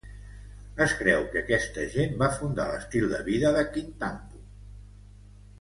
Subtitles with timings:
[0.85, 4.43] Es creu que aquesta gent va funda l'estil de vida de Kintampo.